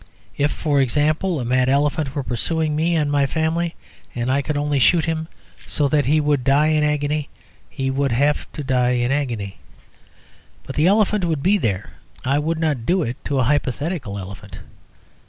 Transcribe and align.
If 0.35 0.51
(for 0.51 0.81
example) 0.81 1.39
a 1.39 1.45
mad 1.45 1.69
elephant 1.69 2.15
were 2.15 2.23
pursuing 2.23 2.75
me 2.75 2.95
and 2.95 3.11
my 3.11 3.27
family, 3.27 3.75
and 4.15 4.31
I 4.31 4.41
could 4.41 4.57
only 4.57 4.79
shoot 4.79 5.05
him 5.05 5.27
so 5.67 5.87
that 5.89 6.07
he 6.07 6.19
would 6.19 6.43
die 6.43 6.69
in 6.69 6.83
agony, 6.83 7.29
he 7.69 7.91
would 7.91 8.11
have 8.11 8.51
to 8.53 8.63
die 8.63 8.93
in 8.95 9.11
agony. 9.11 9.59
But 10.65 10.75
the 10.75 10.87
elephant 10.87 11.25
would 11.25 11.43
be 11.43 11.59
there. 11.59 11.91
I 12.25 12.39
would 12.39 12.57
not 12.57 12.83
do 12.83 13.03
it 13.03 13.17
to 13.25 13.37
a 13.37 13.43
hypothetical 13.43 14.17
elephant. 14.17 14.61